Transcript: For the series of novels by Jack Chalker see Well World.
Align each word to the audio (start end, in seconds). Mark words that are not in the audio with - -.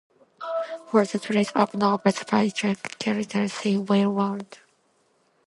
For 0.87 1.05
the 1.05 1.19
series 1.19 1.51
of 1.51 1.75
novels 1.75 2.23
by 2.31 2.47
Jack 2.47 2.77
Chalker 2.97 3.47
see 3.51 3.77
Well 3.77 4.11
World. 4.11 4.57